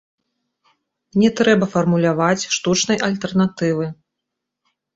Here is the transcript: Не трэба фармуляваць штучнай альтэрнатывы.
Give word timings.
Не 1.23 1.29
трэба 1.41 1.65
фармуляваць 1.75 2.49
штучнай 2.57 2.97
альтэрнатывы. 3.11 3.85